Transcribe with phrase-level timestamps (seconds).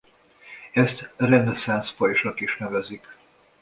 [0.73, 3.15] Ezt reneszánsz pajzsnak is nevezik.